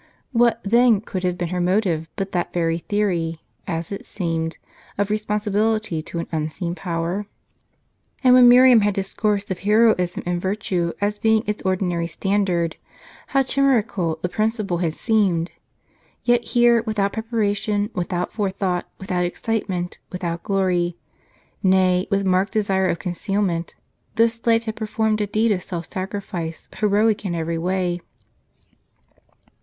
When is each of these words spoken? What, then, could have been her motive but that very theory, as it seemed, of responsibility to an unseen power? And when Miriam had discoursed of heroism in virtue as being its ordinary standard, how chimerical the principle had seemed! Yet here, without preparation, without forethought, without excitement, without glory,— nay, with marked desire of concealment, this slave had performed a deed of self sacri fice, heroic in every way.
What, 0.31 0.59
then, 0.63 0.99
could 1.01 1.23
have 1.23 1.37
been 1.37 1.49
her 1.49 1.61
motive 1.61 2.07
but 2.15 2.31
that 2.31 2.53
very 2.53 2.79
theory, 2.79 3.39
as 3.67 3.91
it 3.91 4.07
seemed, 4.07 4.57
of 4.97 5.11
responsibility 5.11 6.01
to 6.01 6.17
an 6.17 6.25
unseen 6.31 6.73
power? 6.73 7.27
And 8.23 8.33
when 8.33 8.49
Miriam 8.49 8.81
had 8.81 8.95
discoursed 8.95 9.51
of 9.51 9.59
heroism 9.59 10.23
in 10.25 10.39
virtue 10.39 10.93
as 11.01 11.19
being 11.19 11.43
its 11.45 11.61
ordinary 11.61 12.07
standard, 12.07 12.77
how 13.27 13.43
chimerical 13.43 14.17
the 14.23 14.27
principle 14.27 14.79
had 14.79 14.95
seemed! 14.95 15.51
Yet 16.23 16.45
here, 16.45 16.81
without 16.87 17.13
preparation, 17.13 17.91
without 17.93 18.33
forethought, 18.33 18.89
without 18.97 19.23
excitement, 19.25 19.99
without 20.11 20.41
glory,— 20.41 20.97
nay, 21.61 22.07
with 22.09 22.25
marked 22.25 22.53
desire 22.53 22.87
of 22.87 22.97
concealment, 22.97 23.75
this 24.15 24.33
slave 24.33 24.65
had 24.65 24.75
performed 24.75 25.21
a 25.21 25.27
deed 25.27 25.51
of 25.51 25.61
self 25.61 25.87
sacri 25.93 26.21
fice, 26.21 26.69
heroic 26.77 27.23
in 27.23 27.35
every 27.35 27.59
way. 27.59 28.01